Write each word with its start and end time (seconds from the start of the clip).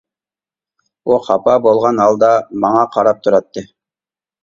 ئۇ 1.09 1.17
خاپا 1.27 1.55
بولغان 1.67 2.03
ھالدا 2.07 2.33
ماڭا 2.65 2.83
قاراپ 2.97 3.25
تۇراتتى. 3.25 3.69